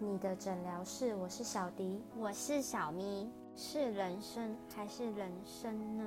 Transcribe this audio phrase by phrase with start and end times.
[0.00, 6.04] 你的诊疗室，我是小迪，我是小咪，是人生还是人生呢？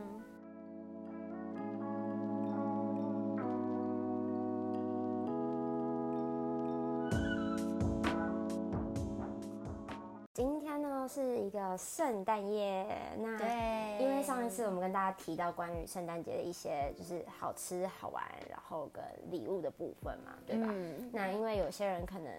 [10.34, 12.86] 今天呢是一个圣诞夜，
[13.18, 20.68] 那对因为上一次我们跟大家提到关于圣诞节的一些就是好吃好玩，然后跟礼物的部分嘛，对吧？
[20.70, 22.32] 嗯那因为有些人可能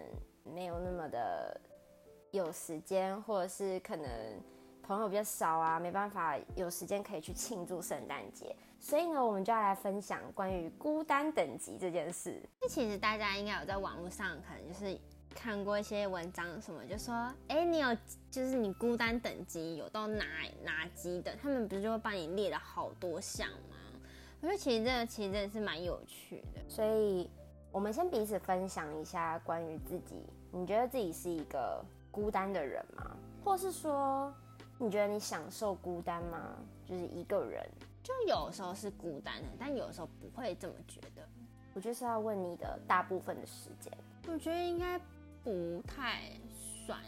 [0.54, 1.60] 没有那么的
[2.30, 4.08] 有时间，或者是可能
[4.82, 12.42] 朋友比较少啊，没办法有时间可以去庆祝圣诞节，所以呢，我们就要来分享关于孤单等级这件事。
[12.60, 14.98] 那其实大家应该有在网络上可能就是
[15.34, 17.14] 看过一些文章什么，就说，
[17.48, 17.96] 哎、你有
[18.30, 20.24] 就是你孤单等级有到哪
[20.64, 23.76] 哪级的，他们不是就会帮你列了好多项吗？
[24.40, 26.60] 我觉得其实这个其实真的是蛮有趣的。
[26.68, 27.28] 所以，
[27.70, 33.16] 我们先彼此分享一下关于自己，你觉得自己是一个孤单的人吗？
[33.44, 34.32] 或是说，
[34.78, 36.56] 你觉得你享受孤单吗？
[36.84, 37.64] 就是一个人。
[38.02, 41.26] 就有时候是孤单的，但有时候不会这么觉得。
[41.74, 43.92] 我就是要问你的大部分的时间，
[44.26, 44.98] 我觉得应该
[45.44, 46.22] 不太
[46.86, 46.98] 算。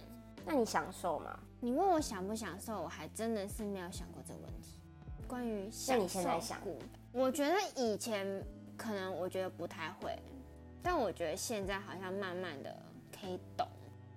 [0.44, 1.38] 那你享受吗？
[1.58, 4.78] 你问我享不享受，我还真的是没有想过这个问题。
[5.26, 8.44] 关于那享你现在想受孤单，我觉得以前
[8.76, 10.18] 可能我觉得不太会，
[10.82, 12.76] 但我觉得现在好像慢慢的
[13.20, 13.66] 可以懂。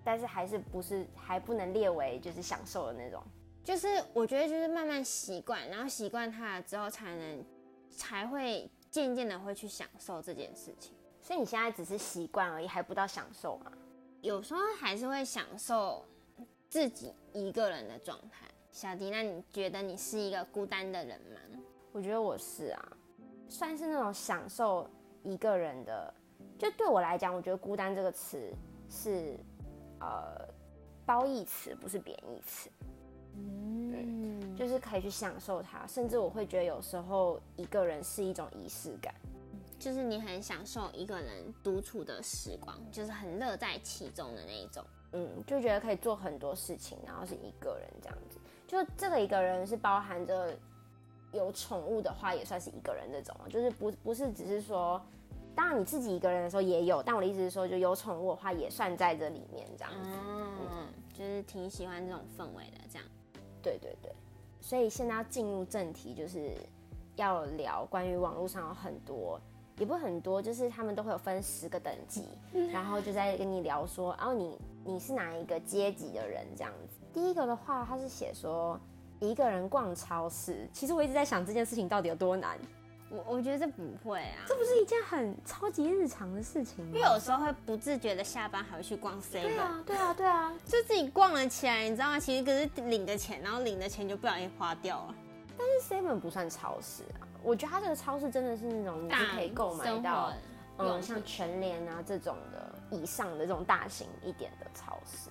[0.03, 3.23] 但是还是不是还不能列为就是享受的那种。
[3.63, 7.45] 就是我觉得就是慢慢习惯，然后习惯它了之后，才能
[7.89, 10.93] 才会渐渐的会去享受这件事情。
[11.21, 13.71] 所以你现在只是习惯而已，还不到享受嘛？
[14.21, 16.05] 有时候还是会享受
[16.69, 18.45] 自己一个人的状态。
[18.71, 21.39] 小迪，那你觉得你是一个孤单的人吗？
[21.93, 22.97] 我觉得我是啊，
[23.47, 24.89] 算是那种享受
[25.21, 26.13] 一个人的。
[26.57, 28.51] 就对我来讲，我觉得“孤单”这个词
[28.93, 29.35] 是
[29.99, 30.47] 呃
[31.03, 32.69] 褒义词，不是贬义词。
[33.35, 39.11] 嗯，就是可以去享受它，甚至我会觉得有时候一个人是一种仪式感。
[39.79, 44.85] 就是你很享受一个人独处的时光，就是很乐在其中的那一种。
[45.11, 48.37] 嗯，就觉得可以做很多事情，然后是一个人这样子。
[48.67, 50.55] 就这个一个人是包含着
[51.31, 55.03] 有宠物的话，也算是一个人这种，就是不不是只是说，
[55.55, 60.09] 当然你自己一个人的时候也有，但我的意思是说，就有宠物的话也算在这里面这样子。
[60.11, 63.07] 嗯，就是挺喜欢这种氛围的，这样。
[63.61, 64.11] 对对对，
[64.59, 66.53] 所以现在要进入正题，就是
[67.15, 69.39] 要聊关于网络上有很多，
[69.77, 72.27] 也不是很多，就是他们都会有分十个等级，
[72.71, 76.97] 然后就在跟你聊说，哦，你你是哪一个阶级的人这样子。
[77.13, 78.79] 第一个的话，他是写说
[79.19, 82.57] 一个人逛超市，其实我一直在想这件事情到底有多难，
[83.13, 87.01] 我我觉得这不会啊，这不是一件很超级日常的事情吗因为？
[87.01, 92.19] 有时候会不自觉的下班还会去逛 seven，、对啊，对啊，对啊，就自己逛了起来，你知道吗？
[92.19, 95.15] 其实可是领的钱，然后领的钱就不小心花掉了。
[95.55, 100.33] 但是 Seven 不算超市啊，我觉得它这个超市真的是那种你是可以购买到。
[100.79, 105.29] 嗯，嗯，像全联啊这种的以上的这种大型一点的超市，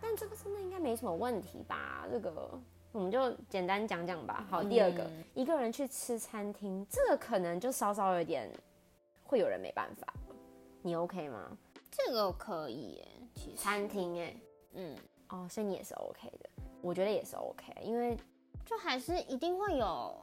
[0.00, 2.06] 但这个真的应该没什么问题吧？
[2.10, 2.58] 这个
[2.92, 4.46] 我们就简单讲讲吧。
[4.48, 8.50] 好，第二个，嗯一个人去吃餐厅，这个可能就稍稍有点
[9.24, 10.12] 会有人没办法，
[10.82, 11.56] 你 OK 吗？
[11.90, 14.36] 这个可以耶，其实，餐厅哎、
[14.74, 14.96] 嗯，
[15.28, 18.16] 哦，所以你也是 OK 的，我觉得也是 OK，因为
[18.64, 20.14] 就还是一定会有，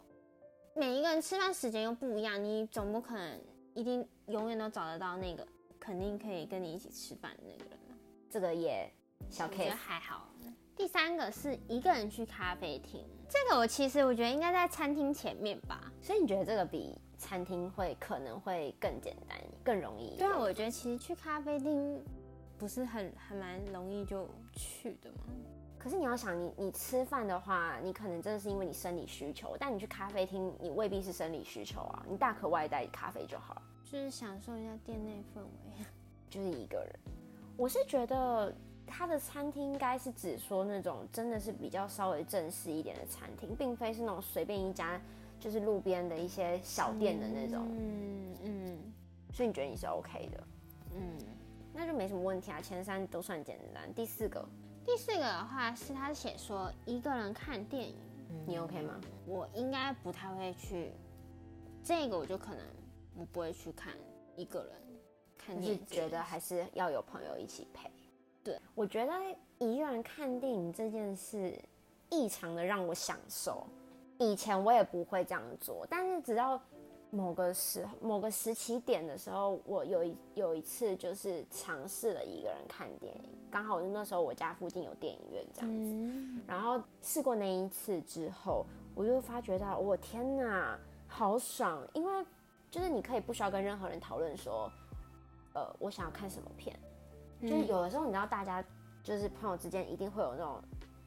[0.75, 3.40] 每一个人吃饭时间又不一样，你总不可能
[3.74, 5.47] 一定永远都找得到那个
[5.80, 7.96] 肯定可以跟你一起吃饭的那个人嘛。
[8.30, 8.88] 这个也
[9.30, 10.28] 小我觉得 case，还好。
[10.79, 15.91] 第三个是一个人去咖啡厅，这个我其实我觉得应该在餐厅前面吧。
[16.01, 20.16] 所以你觉得这个比餐厅会可能会更简单、更容易？
[20.16, 22.01] 对啊，我觉得其实去咖啡厅
[22.57, 25.25] 不是很很蛮容易就去的吗？
[25.78, 35.85] 可是你要想，你你吃饭的话，你可能真的是因为你生理需求，但你去咖啡厅，你未必是生理需求啊，你大可外带咖啡就好了，就是享受一下店内氛围。
[36.31, 37.00] 就是一个人。
[37.57, 38.56] 我是觉得
[38.89, 45.00] 他的餐厅应该是指说那种真的是比较稍微正式一点的餐厅，并非是那种随便一家
[45.39, 47.65] 就是路边的一些小店的那种。
[47.69, 48.77] 嗯嗯
[49.31, 50.44] 所以你觉得你是 OK 的，
[50.95, 51.18] 嗯。
[51.71, 52.59] 那就没什么问题啊。
[52.59, 54.44] 前三都算简单，第四个
[54.83, 57.95] 第四个的话是他写说一个人看电影，
[58.45, 59.00] 你 OK 吗？
[59.25, 60.91] 我应该不太会去，
[61.81, 62.65] 这个我就可能
[63.15, 63.94] 我不会去看
[64.36, 64.71] 一个人
[65.38, 67.89] 看就电影，是觉得还是要有朋友一起陪。
[68.50, 69.13] 对，我觉得
[69.60, 71.54] 一个人看电影这件事
[72.10, 73.68] 异常的让我享受。
[74.18, 76.60] 以前我也不会这样做，但是直到
[77.12, 91.88] 某个时某个时期点的时候，我有一有一次就是尝试了一个人看电影，刚好那时候我家附近有电影院这样子，嗯，然后试过那一次之后，我就发觉到，我天哪，好爽！
[91.94, 92.25] 因为
[92.69, 94.69] 就是你可以不需要跟任何人讨论说，
[95.54, 96.78] 呃，我想要看什么片，
[97.41, 98.63] 就是有的时候你知道大家
[99.03, 100.62] 就是朋友之间一定会有那种，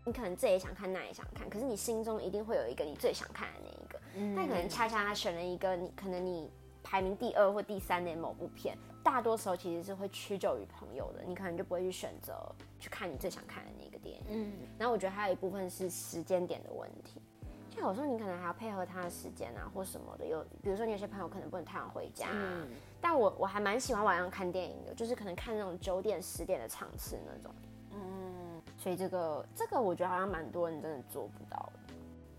[0.05, 4.01] 你可能这也想看，那也想看，可是你心中一定会有一个你最想看的那一个，
[4.37, 6.51] 但可能恰恰他选了一个你可能你
[6.83, 12.35] 排名第二或第三的某部片，大多时候其实是会屈就于朋友的，你可能就不会去选择
[12.81, 14.25] 去看你最想看的那个电影。
[14.29, 17.21] 嗯，然后我觉得还有一部分是时间点的问题，
[17.75, 20.27] 就有时候你可能还要配合他的时间啊，或什么的。
[20.27, 22.69] 有比如说你有些朋友可能不能太晚回家、啊，嗯
[23.01, 27.55] 但我我还蛮喜欢晚上看电影的，就是可能看那种九点十点的场次那种。
[27.93, 31.95] 嗯，所以这个这个我觉得好像蛮多人真的做不到的。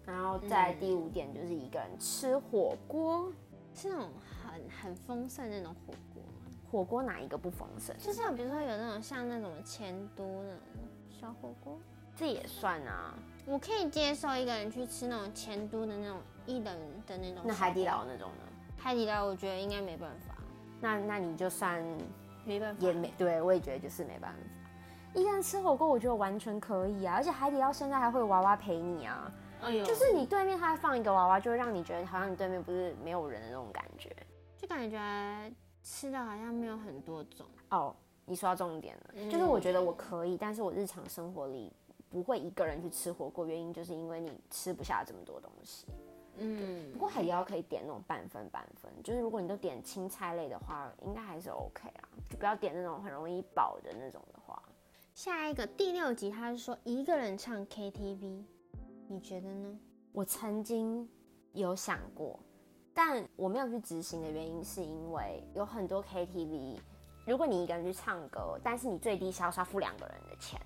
[0.05, 3.31] 然后在第五点就是一个人吃火锅，
[3.73, 4.09] 是那种
[4.43, 6.51] 很很丰盛那种火锅吗？
[6.71, 7.95] 火锅哪一个不丰盛？
[7.97, 10.59] 就像比如说有那种像那种前都那种
[11.09, 11.79] 小火锅，
[12.15, 13.13] 这也算啊。
[13.45, 16.65] 我可以接受一个人去吃那种前都的那种一人
[17.05, 17.43] 的那种。
[17.45, 18.43] 那海底捞那种呢？
[18.77, 20.35] 海底捞我觉得应该没办法，
[20.79, 21.83] 那那你就算
[22.45, 22.85] 没办法。
[22.85, 24.39] 也没对，我也觉得就是没办法。
[25.13, 29.31] 一个人吃火锅，我觉得完全可以啊，而且海底捞现在还会有娃娃陪你啊，
[29.61, 34.09] 哎呦，就是你对面他会放一个娃娃，就会让你觉得好像你对面不是没有人的那种感觉。
[34.57, 34.97] 就感觉
[35.83, 37.45] 吃的好像没有很多种。
[37.69, 37.95] 哦，
[38.25, 41.71] 你说到重点了，嗯就是我觉得我可以，但是我日常生活里
[42.13, 45.87] 不会一个人去吃火锅，原因就是因为你吃不下这么多东西。
[46.37, 54.61] 嗯不，过海底捞可以点那种半分半分，就是如果你都点青菜类的话，应该还是 OK 啊，就不要点那种很容易饱的那种的话。
[55.15, 58.43] 下一个第六集他是说一个人唱 KTV，
[59.07, 59.79] 你觉得呢？
[60.11, 61.09] 我曾经
[61.53, 62.39] 有想过，
[62.93, 66.79] 但我没有去执行的原因是因为有很多 KTV，
[67.27, 70.59] 如果你一个人去唱歌，但是你最低消是要付两个人的钱，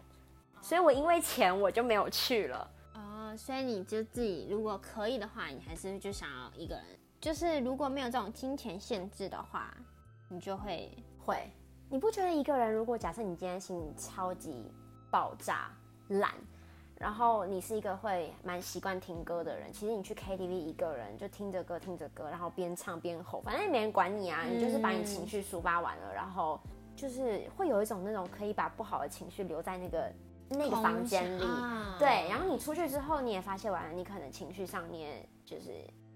[0.62, 2.72] 所以我因为钱我就没有去了。
[2.94, 6.84] 哦，所以你就自己如果可以的话，你还是就想要一个人。
[7.20, 9.76] 就是如果没有这种金钱限制的话，
[10.30, 11.52] 你就会会，
[11.90, 14.72] 你不觉得一个人如果假设你今天心里超级
[15.10, 15.72] 爆炸
[16.10, 16.32] 懒，
[17.00, 26.60] 然后你是一个会蛮习惯听歌的人，其实你去 KTV 一个人就听着歌听着歌，然后边唱边吼，反正也没人管你啊，你就是把你情绪抒发完了，然后
[26.96, 30.12] 就是会有一种那种可以把不好的情绪留在那个
[30.50, 35.72] 那个房间里，啊对，然后你出去之后你也发泄完了，你可能情绪上你也就是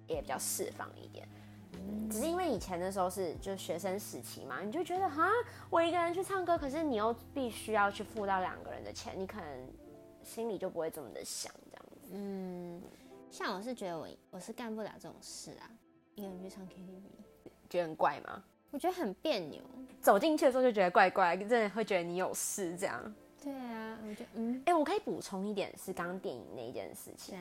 [0.07, 1.27] 也比较释放一点。
[2.09, 5.29] 只是因为以前的时候是就学生时期嘛，你就觉得哈，
[5.69, 9.69] 我一个人去唱歌，可是你又必须要去付到两个人的钱，你可能
[10.21, 12.09] 心里就不会这么的想这样子。
[12.13, 12.81] 嗯，
[13.31, 15.65] 像我是觉得我我是干不了这种事啊，
[16.15, 18.43] 一个人去唱 KTV，觉得很怪吗？
[18.69, 19.61] 我觉得很别扭。
[20.01, 23.13] 走进去的时候就觉得怪怪，真的会觉得你有事这样。
[23.43, 27.37] 对啊，我觉得嗯，哎、我可以补充一点是刚刚电影那一件事情。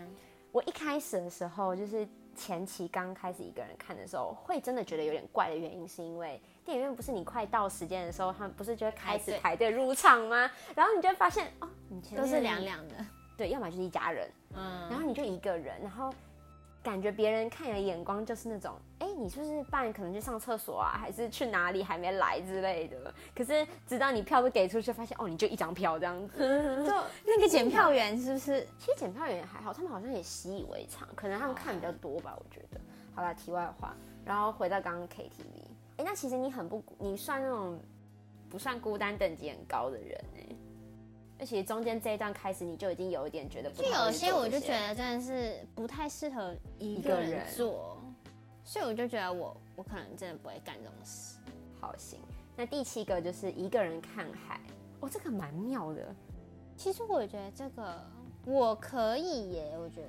[0.51, 10.51] 我一开始的时候，就是前期刚开始一个人看的时候，会真的觉得有点怪的原因，是因为电影院不是你快到时间的时候，他们不是就会开始排队入场吗？
[10.75, 12.95] 然后你就会发现，哦，你前面都是凉凉的。
[13.37, 16.13] 对，要么就是一家人，嗯，然后你就一个人，然后
[16.83, 23.13] 感觉别人看你的眼光就是那种，哎，你是不是半可能去上厕所啊， 还是去哪里还没来之类的？
[23.35, 26.39] 可是直到你票都给出去，发现哦，你就一张票这样子，
[26.87, 26.93] 就
[27.25, 28.67] 那个检票员是不是？
[28.79, 32.81] 其实检票员也还好，他们好像也习以为常，可能他们看比较多吧，我觉得。
[33.15, 33.95] 好了，题外话，
[34.25, 35.67] 然后回到刚刚 KTV，
[35.99, 37.79] 哎，那其实你很不，你算那种
[38.49, 40.47] 不算孤单等级很高的人哎。
[41.41, 47.99] 而且中间这一段开始，你就已经有一点觉得不就有些我就觉得真的是不太适合一个人一个人做，
[48.63, 51.39] 所以我就觉得我我可能真的不会干这种事。
[51.81, 52.21] 好行。
[52.55, 54.61] 那第七个就是一个人看海，
[55.01, 56.15] 哦，这个蛮妙的。
[56.77, 58.05] 其实我觉得这个
[58.45, 60.09] 我可以耶，我觉得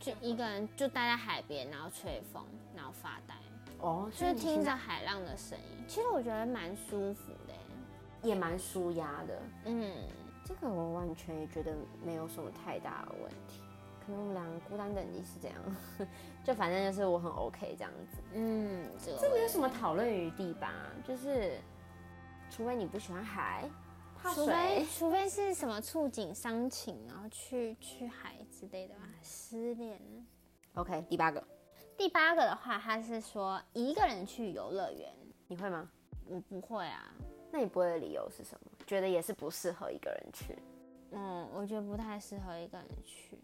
[0.00, 3.34] 就一个人就待在海边，然后吹风，然后发呆，
[3.78, 5.84] 哦，就是听着海浪的声音。
[5.86, 7.54] 其实我觉得蛮舒服的。
[8.22, 9.42] 也蛮舒压的。
[9.66, 9.92] 嗯，
[10.44, 11.74] 这个我完全也觉得
[12.04, 13.60] 没有什么太大的问题。
[14.04, 15.56] 可能我们两个孤单等级是这样，
[16.44, 20.70] 就反正就是我很 OK 这样子，嗯，这个这没有什么讨论余地吧？
[21.02, 21.58] 就是
[22.50, 23.66] 除非你不喜欢海，
[24.14, 29.98] 怕除非水，除非是什么触景伤情，然后去去海之类的吧，失恋。
[30.74, 31.42] OK，第八个
[31.96, 35.10] 第八个的话，他是说一个人去游乐园，
[35.46, 35.88] 你会吗？
[36.26, 37.10] 我不会啊，
[37.50, 38.70] 那你不会的理由是什么？
[38.86, 40.58] 觉得也是不适合一个人去。
[41.12, 43.38] 嗯，我觉得不太适合一个人去，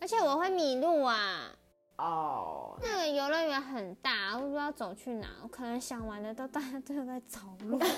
[0.00, 1.50] 而且我会迷路啊。
[1.96, 7.78] 哦，那个游乐园很大，我不知道走去哪，我可能想玩的都大家都在走路。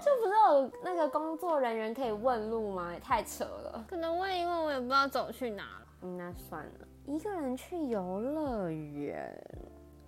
[0.00, 2.92] 就不是有那个工作人员可以问路吗？
[2.92, 3.84] 也太扯了。
[3.88, 5.86] 可能问一问，我也不知道走去哪了。
[6.02, 6.88] 嗯，那算了。
[7.06, 9.38] 一个人去游乐园，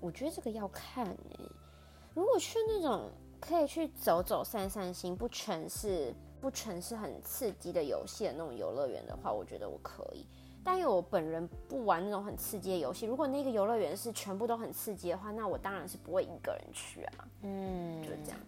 [0.00, 1.44] 我觉得这个要看哎、
[2.14, 10.26] 如果去那种可以去走走散散心，不全是不全是很刺激的游戏的那种游乐园的话，我觉得我可以。
[10.64, 17.12] 但因为我本人不玩那种很刺激的游戏，如果那个游乐园是全部都很刺激的话，那我当然是不会一个人去啊。
[17.42, 18.38] 嗯，就是这样。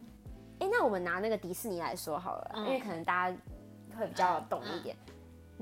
[0.58, 3.36] 哎、那我们拿那个迪士尼来说好了，嗯因为可能大家
[3.96, 4.94] 会比较懂一点。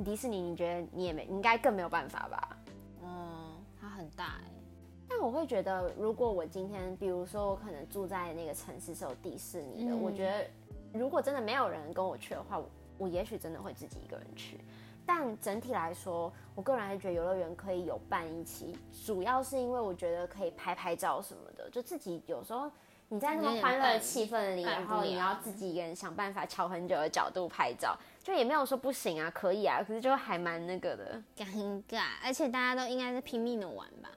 [0.04, 2.56] 迪士尼，你觉得你也没，你应该更没有办法吧？
[3.02, 4.50] 嗯，它很大哎、
[5.19, 10.47] 但我会觉得，如果我今天，比如说我可能住在那个城市是有迪士尼的，嗯我觉得
[10.97, 14.61] 如果真的没有人跟我去的话，我我也许真的会自己一个人去。
[15.05, 22.71] 但整体来说，我个人还是觉得游乐园可以有伴一起，主要是因为我觉得可以拍拍照什么的，就自己有时候
[23.09, 31.21] 你在那么欢乐的气氛里，然后你要自己一个人想办法调很久的角度拍照，就也没有说不行啊，可以啊，可是就还蛮那个的。
[31.37, 34.09] 尴尬，而且大家都应该是拼命的玩吧。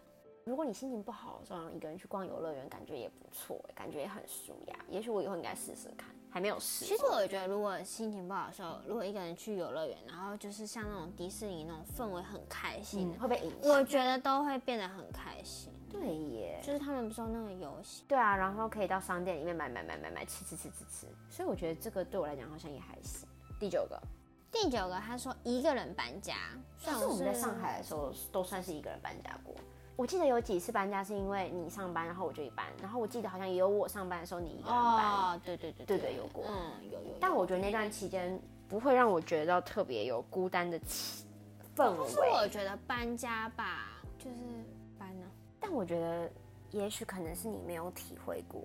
[0.44, 4.76] 如果你心情不好的时候，一个人去逛游乐园，感觉也不错，感觉也很舒压。
[4.90, 6.84] 也许我以后应该试试看，还没有试。
[6.84, 13.72] 其实我觉得，如果心情不好的时候，如果一个人去游乐园，然后就是像那种迪士尼那种氛围很开心嗯，的，会被影响。
[13.72, 15.72] 我觉得都会变得很开心。
[15.90, 21.08] 对耶，就是他们不是有那个游戏，对啊，然后可以到商店里面买买买买买，吃吃吃吃吃。
[21.30, 23.28] 所以我觉得这个对我来讲好像也还行。
[23.60, 24.02] 第九个，
[24.52, 26.36] 第九个他说一个人搬家，
[26.84, 29.54] 但是我们在上海的时候都算是一个人搬家过。
[30.02, 35.06] 我记得有几次搬家是因为你上班，然后我就一搬，然后我记得好像也有我上班的时候你一个人搬。
[35.06, 37.14] 哦，对对对对对有过嗯，有有有。
[37.20, 41.24] 但我觉得那段期间不会让我觉得到特别有孤单的气
[41.76, 42.32] 氛围。
[42.32, 44.38] 我觉得搬家吧，就是
[44.98, 45.28] 搬啊呢、
[45.60, 46.28] 但我觉得，
[46.72, 48.60] 也许可能是你没有体会过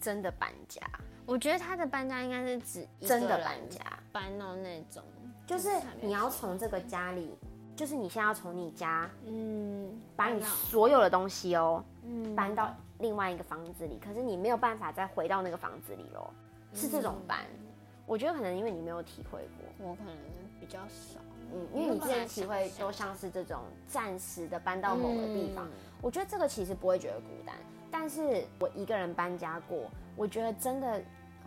[0.00, 0.80] 真的搬家，
[1.26, 3.80] 我觉得他的搬家应该是指真的搬家，
[4.12, 5.02] 搬到那种，
[5.48, 5.68] 就是
[6.00, 7.34] 你要从这个家里，
[7.76, 16.30] 就是你现在要从你家嗯，把你所有的东西哦嗯搬到另外一个房子里，可是你没有办法再回到那个房子里喽，
[16.72, 17.40] 是这种搬。
[18.06, 20.14] 我觉得可能因为你没有体会过，我可能
[20.60, 21.18] 比较少，
[21.52, 25.70] 嗯，因为你之前体会都像是这种暂时的搬到某个地方，嗯
[26.02, 27.56] 我觉得这个其实不会觉得孤单，
[27.90, 31.02] 但是我一个人搬家过，我觉得真的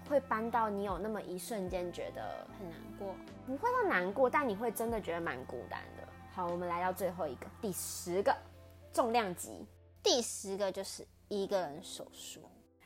[0.09, 3.13] 会搬到你有那么一瞬间觉得很难过。
[3.45, 6.06] 不会到难过，但你会真的觉得蛮孤单的。
[6.37, 8.31] 好，我们来到最后一个，第十个
[8.93, 9.65] 重量级，
[10.03, 12.41] 第十个就是一个人手术，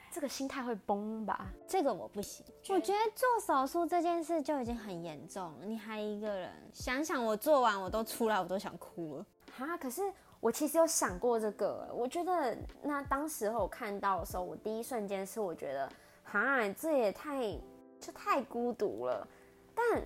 [0.10, 1.48] 这个心态会崩吧？
[1.68, 2.46] 这个我不行。
[2.70, 9.26] 我觉得做手术这件事就已经很严重了，你还一个人，想想我做完我都出来，我都想哭了。
[9.58, 10.02] 哈，可是
[10.40, 15.92] 我其实有想过这个，我觉得那当时候我看到的时候，我第一瞬间是我觉得，
[16.24, 17.52] 哈，这也太
[18.00, 19.28] 就太孤独了。
[19.76, 20.02] 但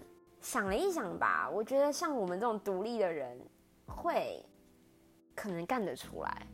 [0.45, 3.35] 想了一想吧，我觉得像我们这种独立的人，
[3.87, 4.45] 会
[5.33, 6.47] 可能干得出来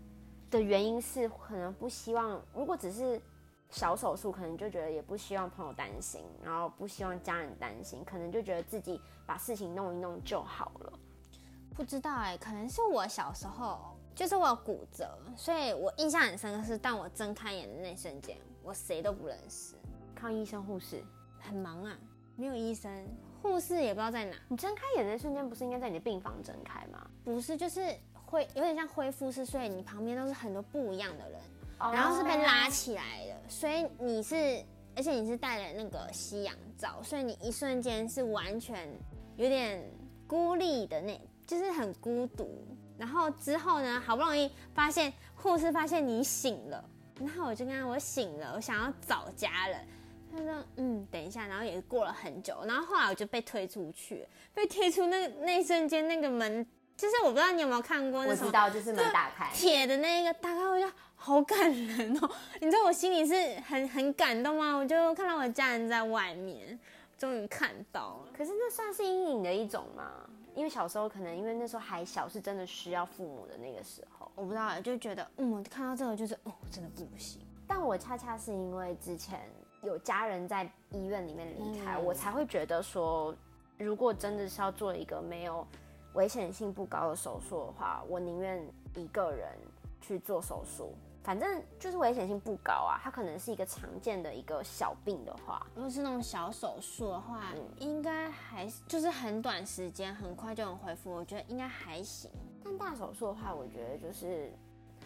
[0.49, 3.21] 的原因是，可能不希望，如果只是
[3.69, 10.93] 小手术，可能就觉得也不希望朋友担心，然后不希望家人担心，可能就觉得自己把事情弄一弄就好了。
[11.75, 13.77] 不知道哎、可能是我小时候
[14.15, 19.75] 就是我有骨折，所以我印象很深刻是，当我睁开眼的那瞬间，我谁都不认识，
[20.15, 21.03] 看医生护士，
[21.41, 21.97] 很忙啊，
[22.37, 22.89] 没有医生，
[23.41, 27.07] 护士也不知道在哪，你睁开眼的瞬间，不是应该在你的病房睁开吗？
[27.23, 31.39] 不是就是会有点像恢复室，所以你旁边都是很多不一样的人，
[31.79, 34.63] 然然后是被拉起来的，所以你是，
[34.95, 38.87] 而且你是戴了那个吸氧罩，所以你一瞬间是完全
[39.37, 39.83] 有点
[40.27, 42.63] 孤立的那，就是很孤独。
[42.97, 46.87] 然后之后呢，好不容易发现护士发现你醒了，
[47.19, 49.79] 然后我就跟他我醒了，我想要找家人。
[50.31, 62.29] 他说：“嗯，等一下。”然后也过了很久，然后后来我就被推出去，被推出那那一瞬间，那个门就是我不知道你有没有看过那什么我知道，就是门打开，铁的那个打开，我就好感人哦！
[62.59, 64.75] 你知道我心里是很很感动吗？
[64.75, 66.79] 我就看到我的家人在外面，
[67.17, 68.31] 终于看到了。
[68.35, 70.29] 可是那算是阴影的一种吗？
[70.53, 74.29] 因为小时候可能因为那时候还小，是真的需要父母的那个时候。
[74.35, 77.41] 我不知道，就觉得嗯，我看到这个就是哦，真的不行。
[77.65, 79.39] 但我恰恰是因为之前
[79.81, 83.35] 有家人在医院里面离开，嗯我才会觉得说，
[83.77, 85.65] 如果真的是要做一个没有
[86.13, 88.61] 危险性不高的手术的话，我宁愿
[88.95, 89.49] 一个人
[90.01, 90.93] 去做手术。
[91.23, 102.31] 反正就是危险性不高啊，它可能是一个常见的一个小病的话，如果是那种小手术的话，应该还是就是很短时间，很快就能恢复，我觉得应该还行。
[102.63, 104.51] 但大手术的话，我觉得就是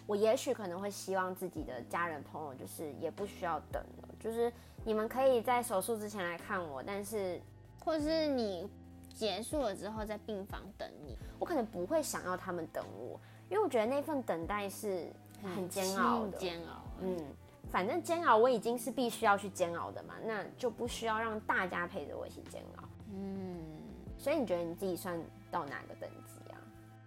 [0.07, 4.51] 我也许可能会希望自己的家人朋友就是也不需要等了，就是
[4.83, 7.39] 你们可以在手术之前来看我，但是
[7.83, 8.67] 或是你
[9.13, 15.13] 结束了之后在病房等你，我可能不会想要他们等我，因为我觉得那份等待是
[15.43, 16.81] 很煎熬的，煎熬。
[17.01, 17.23] 嗯，
[17.69, 22.83] 反正煎熬我已经是必须要去煎熬的嘛，那就不需要让大家陪着我一起煎熬。
[23.13, 23.63] 嗯，
[24.17, 25.15] 所以你觉得你自己算
[25.51, 26.57] 到哪个等级啊？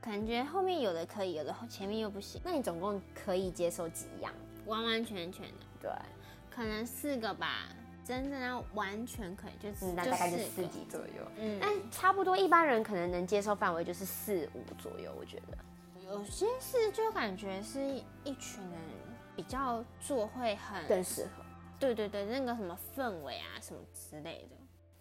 [0.00, 2.40] 感觉后面有的可以，有的前面又不行。
[2.44, 4.32] 那你总共可以接受几样？
[4.66, 5.90] 完完全全的，对，
[6.58, 7.68] 可能四个吧。
[8.04, 11.30] 真正要完全可以，就嗯，那大概就四级左右。
[11.36, 15.58] 嗯，但差不多一般人可能能接受范围就是四五左右，我觉得。
[16.10, 17.80] 有些事就感觉是
[18.24, 18.80] 一群人
[19.36, 21.44] 比较做会很更适合。
[21.78, 24.56] 对对对，那个什么氛围啊什么之类的。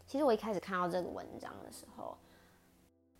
[0.06, 2.18] 其实我一开始看到这个文章的时候，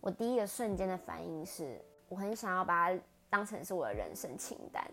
[0.00, 4.86] 我第一个瞬间的反应是我很想要把它当成是我的人生清单，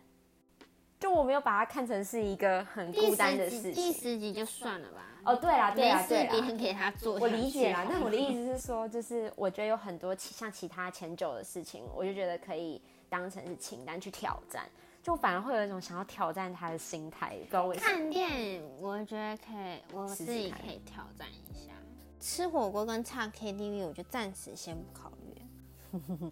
[1.00, 3.74] 就我没有把它看成是一个很孤单的事情。
[3.74, 5.02] 第十集就算了吧。
[5.26, 6.32] 哦，对啦，对啦，对啦。
[6.32, 7.86] 别人给他做，我理解啦。
[7.90, 14.70] 那我的意思是说，就是我觉得有很多像其他前九的事情，我就觉得可以当成是清单去挑战，
[15.02, 17.36] 就反而会有一种想要挑战他的心态。
[17.40, 17.88] 不知道为什么。
[17.88, 21.74] 看电影，我觉得可以，我自己可以挑战一下。
[22.20, 26.32] 吃火锅跟唱 KTV，我就暂时先不考虑。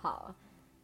[0.00, 0.34] 好，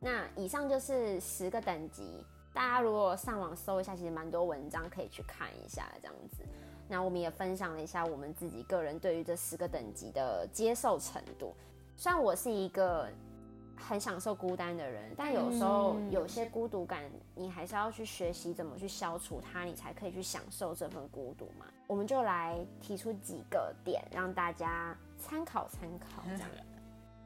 [0.01, 6.43] 那以上就是十个等级，大家如果上网搜一下，其实蛮多文章可以去看一下，这样子。
[6.89, 11.53] 那我们也分享了一下我们自己个人对于这十个等级的接受程度。
[11.97, 13.09] 虽然我是一个
[13.77, 17.03] 很享受孤单的人，但有时候有些孤独感，
[17.35, 21.67] 你还是要去学习怎么去消除它，你才可以去享受这份孤独嘛。
[21.87, 26.51] 我们就来提出几个点让大家参考参考，这样。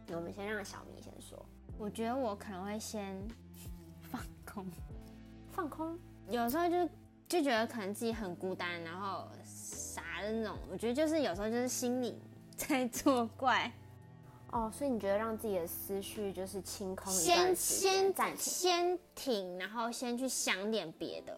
[0.06, 1.44] 那我们先让小明先说。
[1.76, 3.16] 我觉得我可能会先
[4.00, 4.64] 放空，
[5.50, 5.98] 放空。
[6.28, 6.88] 有时候就
[7.28, 10.58] 就觉得可能自己很孤单，然后傻的那种。
[10.70, 12.18] 我觉得就是有时候就是心里
[12.56, 13.70] 在作怪。
[14.50, 21.36] 哦，所以你觉得让自己的思绪就是清空，先先暂先停，然后先去想点别的。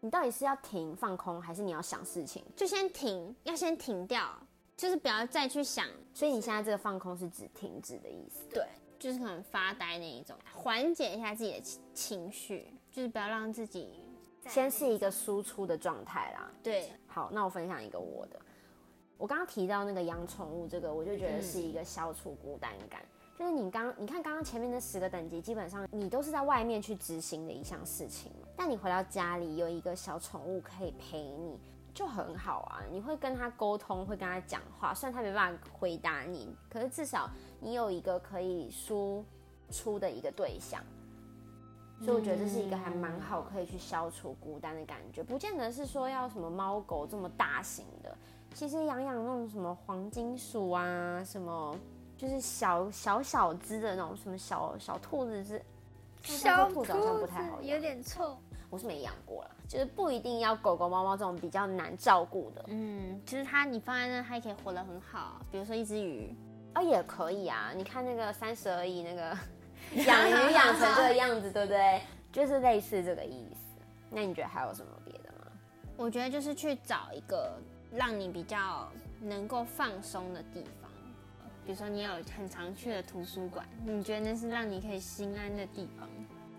[0.00, 2.44] 你到底是要停放空，还是你要想事情？
[2.54, 4.38] 就先停，要先停掉，
[4.76, 5.86] 就是不要再去想。
[6.12, 8.46] 所以你现在这个放空是指停止的意思？
[8.52, 8.66] 对，
[8.98, 14.00] 就是可能发呆那一种，缓解一下自己的情情绪，就是不要让自己
[14.46, 16.50] 先是一个输出的状态啦。
[16.62, 18.40] 对，好，那我分享一个我的。
[19.16, 23.02] 我刚刚提到那个养宠物这个，我就觉得是一个消除孤单感。
[23.38, 31.58] 就是你刚你看刚刚前面那十个等级，基本上你都是在外面去执行的一项事情，但你回到家里有一个小宠物可以陪你，
[31.94, 32.82] 就很好啊。
[32.90, 39.24] 你会跟他沟通，会跟他讲话，虽然他没办法回答你，可是至少你有一个可以输
[39.70, 40.82] 出的一个对象。
[42.00, 45.22] 所以我觉得这是一个还蛮好，可以去消除孤单的感觉。
[45.22, 48.16] 不见得是说要什么猫狗这么大型的。
[48.54, 51.76] 其实养养那种什么黄金鼠啊，什么
[52.16, 55.62] 就是小小小只的那种什么小小兔子是，
[56.22, 58.36] 小兔子好像不太好，有点臭。
[58.70, 62.64] 我是没养过了，就是不一定要狗狗猫猫这种比较难照顾的。
[62.68, 65.40] 嗯，其实它你放在那，它也可以活得很好。
[65.50, 66.32] 比如说一只鱼，
[66.72, 67.72] 啊也可以啊。
[67.74, 69.36] 你看那个三十而已那个
[70.06, 72.00] 养鱼养成这个样子，对不对？
[72.32, 73.82] 就是类似这个意思。
[74.10, 75.46] 那你觉得还有什么别的吗？
[75.96, 77.52] 我觉得就是去找一个。
[77.92, 78.88] 让你比较
[79.20, 80.88] 能够放松的地方，
[81.66, 86.08] 比如说你有很常去的图书馆，你觉得那是让你可以心安的地方？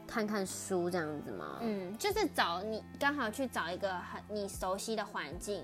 [0.05, 1.59] 看看书这样子吗？
[1.61, 5.63] 嗯，就是找你刚好去找一个很你熟悉的环境，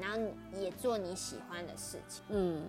[0.00, 0.16] 然后
[0.56, 2.22] 也做你喜欢的事情。
[2.28, 2.62] 嗯，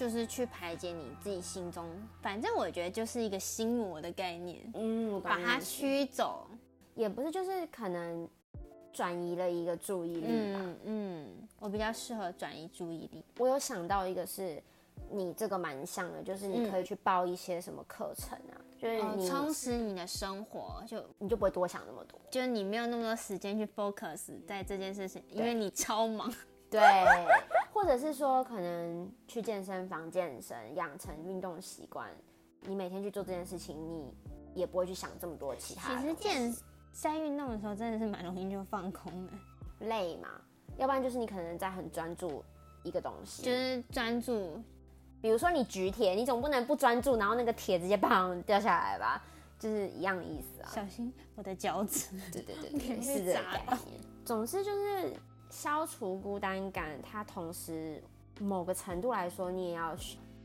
[0.00, 1.86] 就是去排解你自己心中，
[2.22, 4.58] 反正我觉得就是一个心魔的概念。
[4.72, 6.46] 嗯，把它驱走，
[6.94, 8.28] 也不是，就是可能。
[8.92, 11.26] 转移了一个注意力嗯嗯，
[11.60, 13.24] 我比较适合转移注意力。
[13.38, 14.60] 我有想到一个是
[15.08, 26.28] 你这个蛮像的，就是你可以去报一些什么课程啊，就是你充实你的生活，就你就不会多想那么多，就是你没有那么多时间去 focus 在这件事情，因为你超忙。
[26.70, 26.80] 对，
[27.72, 32.08] 或者是说可能去健身房健身，养成运动习惯，
[32.62, 34.14] 你每天去做这件事情，你
[34.54, 36.00] 也不会去想这么多其他。
[36.00, 36.54] 其实健
[36.92, 39.32] 在运动的时候真的是蛮容易就放空的，
[39.80, 40.28] 累嘛，
[40.76, 42.44] 要不然就是你可能在很专注
[42.82, 44.60] 一个东西，就是专注，
[45.20, 49.22] 比如说你举铁，你总不能不专注，然后那个铁直接 砰掉下来吧，
[49.58, 50.68] 就是一样的意思啊。
[50.72, 54.00] 小心我的脚趾，对对对， 是这个概念。
[54.24, 55.12] 总之就是
[55.50, 58.02] 消除孤单感，它同时
[58.38, 59.96] 某个程度来说，你也要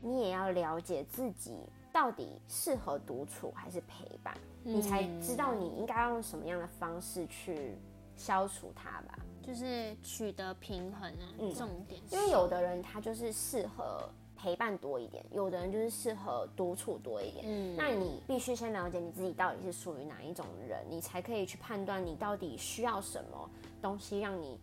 [0.02, 1.56] 你也要了解自己。
[1.92, 7.74] 到底适合独处还是陪伴，你才知道你应该用什么样的方式去
[8.14, 9.18] 消除它吧。
[9.42, 11.24] 就是取得平衡啊，
[11.56, 11.98] 重点。
[12.10, 17.46] 因为有的人他就是适合陪伴多一点，有的人就是适合独处多一点。
[17.48, 24.60] 嗯，那你必须先了解你自己到底是属于哪一种人，你才可以去判断你到底需要什么东西，让你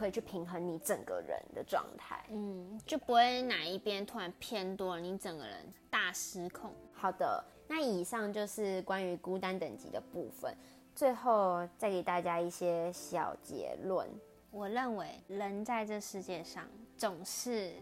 [0.00, 2.24] 可以去平衡你整个人的状态。
[2.30, 6.72] 嗯，就不会哪一边突然偏多了，你整个人大失控。
[6.94, 10.56] 好的，那以上就是关于孤单等级的部分。
[10.94, 14.08] 最后再给大家一些小结论。
[14.50, 17.74] 我认为人在这世界上总是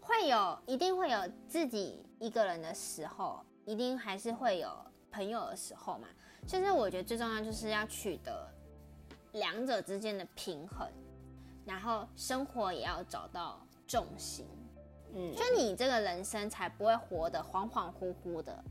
[0.00, 4.68] 会有，一定会有自己一个人的时候，一定还是会有
[5.12, 6.08] 朋友的时候嘛。
[6.48, 8.48] 其实我觉得最重要就是要取得
[9.32, 10.88] 两者之间的平衡，
[11.64, 14.46] 然后生活也要找到重心。
[15.14, 18.64] 嗯，就你这个人生才不会活得恍恍惚惚的、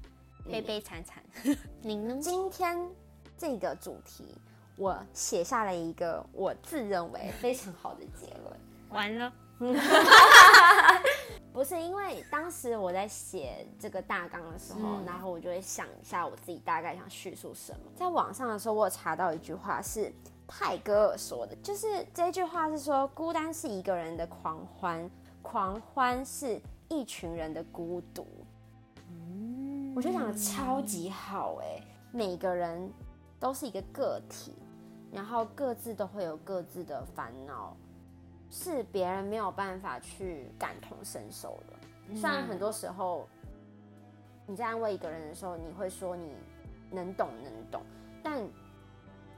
[0.46, 1.24] 悲悲惨惨。
[1.82, 2.18] 您呢？
[2.22, 2.90] 今天。
[3.38, 4.36] 这个主题，
[4.76, 8.60] 我写下了一个我自认为非常好的结论。
[8.92, 9.32] 完了，
[11.54, 17.80] 不是因为当时我在写这个大纲的时候，然后我就会想一下我自己大概想叙述什么。
[17.96, 20.12] 在网上的时候，我有查到一句话是
[20.50, 25.10] 泰戈尔说的，就是这句话是说，孤单是一个人的狂欢，
[25.42, 26.60] 狂欢是
[26.90, 28.28] 一群人的孤独。
[29.08, 31.82] 嗯，我觉得讲的超级好哎，
[32.12, 32.92] 每个人。
[33.42, 34.54] 都是一个个体，
[35.14, 37.74] 然后各自都会有各自的烦恼，
[38.52, 42.18] 是别人没有办法去感同身受的。
[42.18, 43.26] 虽然很多时候
[44.46, 46.34] 你在安慰一个人的时候，你会说你
[46.92, 47.99] 能懂能懂，但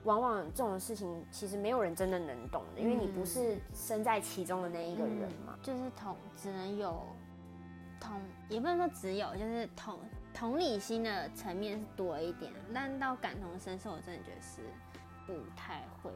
[0.04, 5.58] 往往这种事情其实没有人真的能懂的，因为你不是身在其中的那一个人嘛。
[5.62, 7.04] 就是同只能有
[8.00, 10.00] 同，也不能说只有，就是同。
[10.34, 14.62] 同理心的层面是多一点，但到感同身受，我真的觉得是
[15.28, 16.10] 不太会。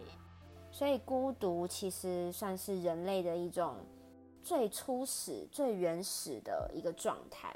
[0.71, 3.76] 所以孤独其实算是人类的一种
[4.41, 7.54] 最初始、最原始的一个状态，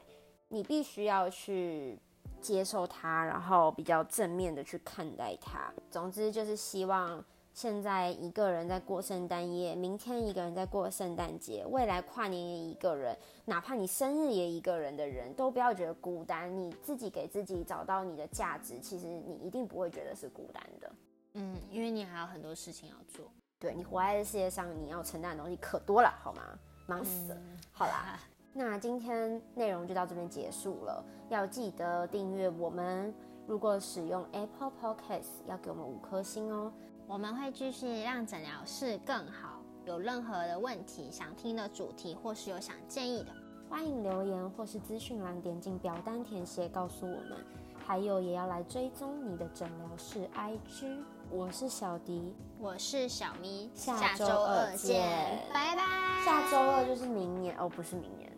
[0.49, 1.97] 你必须要去
[2.41, 5.71] 接受它，然后比较正面的去看待它。
[5.89, 7.23] 总之就是希望。
[7.51, 16.55] 现在一个人在过圣诞夜，明天一个人在过圣诞节，未来跨年也一个人，哪怕你生日也一个人的人，都不要觉得孤单。
[16.55, 20.91] 你自己给自己找到你的价值，其实你一定不会觉得是孤单的。
[21.33, 23.29] 嗯，因为你还有很多事情要做。
[23.57, 26.43] 对你活在这世界上，你要承担的东西可多了，好吗？
[26.85, 27.37] 忙死了。
[27.73, 28.17] 好啦，
[28.53, 31.03] 那今天内容就到这边结束了。
[31.29, 33.13] 要记得订阅我们，
[33.45, 36.71] 如果使用 Apple Podcast，要给我们五颗星哦。
[37.07, 39.59] 我们会继续让诊疗室更好。
[39.85, 43.31] 有任何的问题、想听的主题，或是有想建议的，
[43.69, 47.37] 欢迎留言或是资讯栏点进表单填写告诉我们。
[47.85, 50.99] 还有，也要来追踪你的诊疗室 IG。
[51.31, 55.07] 我是小迪，我是小咪，下周二见，
[55.53, 55.83] 拜拜。
[56.25, 58.28] 下周二就是明年哦，不是明年，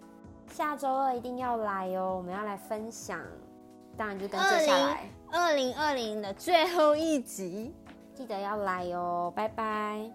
[0.51, 2.15] 下周二一定要来哦。
[2.17, 3.19] 我们要来分享，
[3.97, 7.73] 当然就跟接下来二零二零的最后一集。
[8.13, 10.11] 记得要来哦，拜拜。